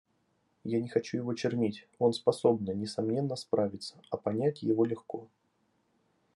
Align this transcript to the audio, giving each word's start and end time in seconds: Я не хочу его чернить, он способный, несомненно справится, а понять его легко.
Я 0.63 0.79
не 0.81 0.89
хочу 0.89 1.17
его 1.17 1.31
чернить, 1.35 1.87
он 1.99 2.13
способный, 2.13 2.73
несомненно 2.73 3.35
справится, 3.35 3.97
а 4.09 4.17
понять 4.17 4.63
его 4.63 4.83
легко. 4.83 5.27